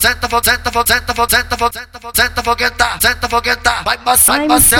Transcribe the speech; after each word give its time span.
Senta, 0.00 0.28
fo- 0.28 0.40
senta, 0.44 0.70
fo- 0.70 0.84
senta, 0.86 1.12
fo- 1.12 1.26
senta, 1.28 1.56
fo- 1.56 1.70
senta, 1.72 1.98
fo- 1.98 2.12
senta 2.14 2.40
fogueta, 2.44 2.98
senta 3.00 3.28
fogueta, 3.28 3.82
vai 3.84 3.98
passar, 3.98 4.38
vai 4.38 4.46
passar, 4.46 4.78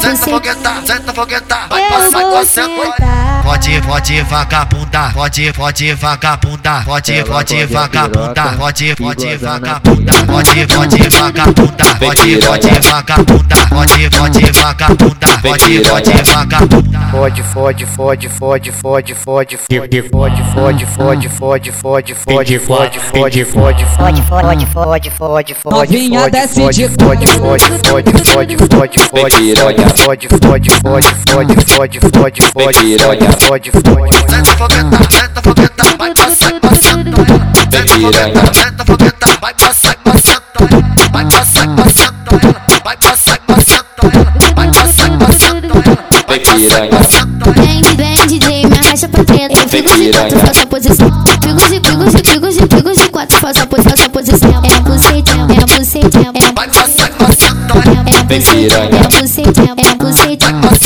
senta 0.00 0.16
fogueta, 0.30 0.86
senta 0.86 1.12
fogueta, 1.12 1.66
vai 1.68 1.88
passar, 1.90 2.10
vai 2.10 2.30
passar. 2.32 3.29
Pode, 3.50 3.80
pode 3.80 4.22
vagabunda, 4.22 5.10
pode, 5.12 5.52
pode 5.52 5.92
vagabunda, 5.94 6.82
pode, 6.86 7.24
pode 7.24 7.66
vagabunda, 7.66 8.44
pode, 8.56 8.94
pode 8.94 9.36
vagabunda, 9.38 10.12
pode, 10.24 10.66
pode 10.68 11.08
vagabunda, 11.10 11.84
pode, 11.98 12.38
pode 12.38 12.70
vagabunda, 12.80 13.56
pode, 13.68 14.10
pode 14.10 14.52
vagabunda, 14.52 15.28
pode, 15.42 15.80
pode 15.80 16.12
vagabunda. 16.22 17.00
Fode, 17.10 17.42
fode, 17.42 17.86
fode, 17.86 18.28
fode, 18.28 18.70
fode, 18.70 19.14
fode, 19.16 19.56
fode, 19.56 19.56
fode, 19.56 20.02
fode, 20.02 20.42
fode, 20.54 20.86
fode, 20.86 21.28
fode, 21.28 21.72
fode, 21.72 22.14
fode, 22.14 22.14
fode, 22.14 23.00
fode, 23.00 23.00
Fode, 23.10 24.22
fode, 24.22 24.66
fode, 24.66 25.10
fode, 25.10 25.54
fode. 25.56 25.76
Novinha 25.76 26.20
fode, 26.20 26.30
desce 26.30 26.60
fode, 26.60 26.76
de 26.76 26.88
fode, 26.88 27.26
fode, 27.26 27.64
fode, 27.82 28.12
fode, 28.14 28.56
fode, 28.56 28.56
fode, 28.70 28.98
fode, 29.00 29.48
fode, 29.90 30.28
fode, 30.28 30.28
fode, 30.38 31.10
fode, 31.10 31.60
fode, 31.66 32.00
fode, 32.00 32.42
fode, 32.52 32.98
fode, 33.00 33.39
fode. 33.46 33.70
Senta 33.70 34.56
fogueta, 34.56 34.98
senta 35.10 35.42
fogueta, 35.42 35.84
vai 35.98 36.14
passar, 36.14 36.60
passando 36.60 37.08
ela. 37.08 38.52
Senta 38.52 38.84
fogueta, 38.84 39.38
vai 39.40 39.54
passar, 39.54 39.96
passando 40.04 40.42
ela. 40.60 41.10
Vai 41.12 41.24
passar, 41.24 41.68
passando 41.74 42.40
ela. 42.42 42.62
Vai 42.84 42.96
passar, 42.96 43.38
passando 43.46 43.86
ela. 44.02 44.54
Vai 44.54 44.70
passar, 44.70 45.18
passando 45.18 45.66
ela. 45.66 45.98
Vai 46.26 46.40
passar, 46.40 46.88
passando 46.88 47.44
ela. 47.44 47.66
Vem, 47.66 47.82
vem, 47.96 48.26
DJ, 48.26 48.66
me 48.66 48.76
arrasta 48.76 49.08
pra 49.08 49.24
treta. 49.24 49.58
Eu 49.58 49.68
fico 49.68 49.94
de 49.96 50.10
quatro, 50.10 50.38
faço 50.38 50.60
a 50.60 50.66
posição. 50.66 51.24
Fico 51.42 51.68
de, 51.68 51.74
fico 51.74 52.04
de, 52.04 52.30
fico 52.30 52.48
de, 52.48 52.76
fico 52.76 52.92
de 52.92 53.08
quatro, 53.10 53.38
faço 53.38 53.62
a 53.62 53.66
posição, 53.66 53.90
faço 53.90 54.04
a 54.04 54.10
posição. 54.10 54.62
É 54.64 54.74
a 54.74 54.80
bucetinha, 54.80 55.46
é 55.48 55.62
a 55.62 55.78
bucetinha, 55.78 56.32
é 56.34 56.48
a 56.48 56.52
Vai 56.52 56.68
passar, 56.68 57.10
passando 57.10 57.72
ela. 57.72 58.04
é 58.06 58.18
a 58.18 58.22
bucetinha, 58.24 58.76
é 58.76 59.00
a 59.00 59.20
bucetinha, 59.20 59.74
é 59.76 59.94
bucetinha. 59.94 60.79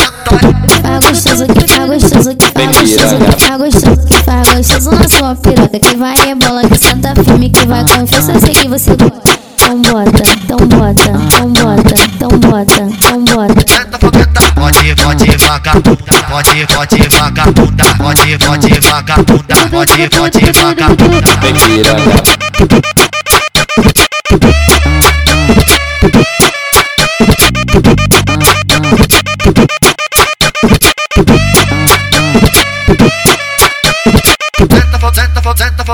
Gostoso 2.66 3.16
que 3.18 3.44
faz 3.44 3.58
gostoso 3.58 4.06
que 4.06 4.14
faz 4.24 4.48
gostoso 4.54 4.54
faz 4.54 4.54
gostoso 4.54 4.90
na 4.90 5.08
sua 5.08 5.34
piroca 5.36 5.78
que 5.78 5.96
vai 5.96 6.16
rebola 6.16 6.62
que 6.68 6.78
senta 6.78 7.14
firme 7.22 7.50
que 7.50 7.66
vai 7.66 7.84
confessa 7.84 8.32
eu 8.32 8.40
sei 8.40 8.54
que 8.54 8.68
você 8.68 8.90
gosta. 8.96 9.34
Então 9.64 9.80
bota, 9.80 10.22
então 10.44 10.58
bota, 10.58 11.10
então 11.26 11.48
bota, 11.48 11.94
então 12.04 12.28
bota, 12.38 12.82
então 12.82 13.24
bota. 13.24 13.64
Pode, 14.54 14.94
pode 14.96 15.36
vagabunda, 15.38 16.14
pode, 16.28 16.66
pode 16.66 17.08
vagabunda, 17.08 17.84
pode, 17.96 18.38
pode 18.38 18.80
vagabunda, 18.80 19.56
pode, 19.70 20.08
pode 20.10 20.52
vagabunda. 20.52 21.28
Senta, 21.60 22.93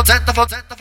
senta, 0.07 0.33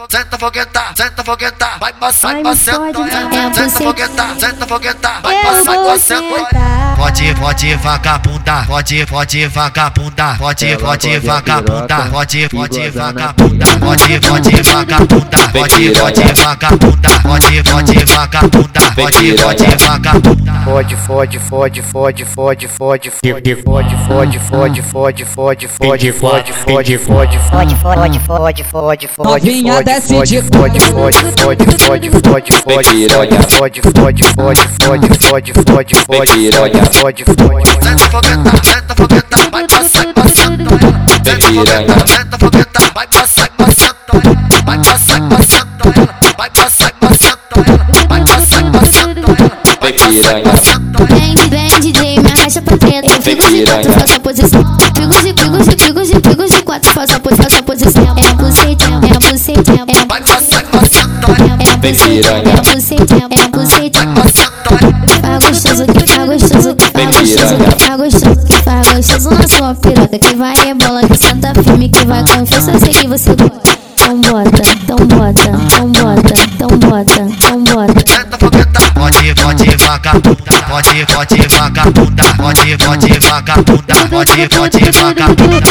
senta, 0.10 0.38
fogueta, 0.38 0.84
senta, 0.96 1.24
fogueta, 1.24 1.78
vai 1.80 1.94
passar, 1.94 2.34
vai 2.34 2.44
passar, 2.44 2.74
senta, 2.76 3.54
senta, 3.54 3.84
fogueta, 3.84 4.40
senta, 4.40 4.68
fogueta, 4.68 5.20
vai 5.22 5.44
passar, 5.44 5.84
vai 5.84 6.00
sentar. 6.00 6.79
Pode, 7.10 7.34
pode 7.34 7.74
vagabunda, 7.78 8.66
pode, 8.68 9.04
pode 9.08 9.48
vagabunda, 9.48 10.36
pode, 10.38 10.78
pode 10.78 11.18
vagabunda, 11.18 12.08
pode, 12.12 12.48
pode 12.50 12.90
vagabunda, 12.92 13.66
pode, 13.80 14.20
pode 14.20 14.62
vagabunda, 14.62 15.38
pode, 15.52 15.90
pode 15.92 16.24
vagabunda, 16.36 17.10
pode, 17.24 17.64
pode 17.64 18.06
vagabunda, 18.06 18.82
pode, 18.96 19.34
pode 19.34 19.66
vagabunda. 19.84 20.54
Fode, 20.64 20.96
fode, 20.98 21.40
fode, 21.40 21.82
fode, 21.82 22.26
fode, 22.26 22.68
fode, 22.68 22.70
fode, 22.70 23.10
fode, 23.10 23.56
fode, 23.56 23.56
fode, 23.56 23.98
fode, 23.98 24.38
fode, 24.38 24.82
fode, 24.84 25.26
fode, 25.26 25.26
fode, 25.26 25.68
fode, 25.68 25.80
Fode, 25.80 26.12
fode, 26.14 26.54
fode, 28.24 28.64
fode, 28.64 29.08
fode. 29.08 29.30
Novinha 29.30 29.74
fode, 29.74 29.86
desce 29.86 30.14
fode, 30.14 30.30
de 30.30 30.42
fode, 30.42 30.80
fode, 30.80 31.18
fode, 31.40 31.40
fode, 31.40 31.66
fode, 31.80 32.10
fode, 32.20 32.54
fode, 32.54 32.92
fode, 33.50 33.82
fode, 33.82 34.24
fode, 34.30 34.64
fode, 34.78 35.10
fode, 35.54 35.96
fode, 35.96 36.50
fode, 36.52 36.99
fode, 37.00 37.24
fode. 37.24 37.40
Senta 37.82 38.10
fogueta, 38.10 38.52
senta 38.64 38.96
fogueta, 38.96 39.38
vai 39.52 39.68
passar, 39.68 40.14
passando 40.14 40.62
ela. 40.62 41.06
Senta 41.24 41.48
fogueta, 41.54 42.08
senta 42.08 42.38
fogueta, 42.38 42.92
vai 42.94 43.08
passar, 43.08 43.50
passando 43.58 43.96
ela. 44.14 44.64
Vai 44.66 44.78
passar, 44.80 45.22
passando 45.30 45.94
ela. 45.96 46.10
Vai 46.38 46.50
passar, 46.50 46.94
passando 47.00 47.40
ela. 47.56 47.88
Vai 48.10 48.22
passar, 48.26 48.72
passando 48.72 49.20
ela. 49.20 49.52
Vai 49.82 49.94
passar, 49.94 50.42
passando 50.42 50.98
ela. 51.00 51.08
Vem, 51.08 51.36
vem, 51.50 51.80
DJ, 51.80 52.20
me 52.20 52.32
arrasta 52.32 52.62
pra 52.62 52.78
treta. 52.78 53.08
Eu 53.08 53.22
fico 53.22 53.50
de 53.50 53.64
quatro, 53.64 53.94
faço 53.94 54.16
a 54.16 54.20
posição. 54.20 54.78
Fico 54.96 55.22
de, 55.22 55.34
fico 55.42 55.58
de, 55.58 55.84
fico 55.84 56.02
de, 56.04 56.30
fico 56.30 56.46
de 56.54 56.64
quatro, 56.64 56.92
faço 56.94 57.14
a 57.14 57.20
posição, 57.20 57.44
faço 57.46 57.60
a 57.60 57.64
posição. 57.64 58.16
É 58.18 58.28
a 58.28 58.34
bucetinha, 58.34 59.00
é 59.02 59.16
a 59.16 59.32
bucetinha, 59.32 59.86
é 59.88 59.98
a 59.98 60.06
Vai 60.06 60.22
passar, 60.22 60.64
passando 60.66 61.28
ela. 61.28 61.64
é 61.64 61.70
a 61.72 61.78
bucetinha, 61.78 62.30
é 62.30 62.52
a 62.52 62.74
bucetinha, 62.74 63.28
é 63.32 63.42
a 63.42 63.48
bucetinha. 63.48 63.89
Vai 70.40 70.56
rebola 70.56 71.02
que 71.06 71.18
senta 71.18 71.54
firme 71.62 71.90
que 71.90 72.06
vai 72.06 72.24
confessa 72.26 72.72
eu 72.72 72.80
sei 72.80 72.94
que 72.94 73.08
você 73.08 73.36
gosta. 73.36 73.78
Então 74.02 74.22
bota, 74.22 74.62
então 74.82 74.96
bota, 74.96 75.50
então 75.66 75.92
bota, 75.92 76.34
então 76.54 76.70
bota, 76.80 77.22
então 77.24 77.64
bota. 77.66 77.94
Pode, 78.94 79.36
pode 79.36 79.78
vagabunda, 79.78 80.54
pode, 80.66 81.06
pode 81.08 81.50
vagabunda, 81.50 82.24
pode, 82.40 82.78
pode 82.78 83.20
vagabunda, 83.20 83.96
pode, 84.10 84.48
pode 84.50 84.80
vagabunda. 84.92 85.70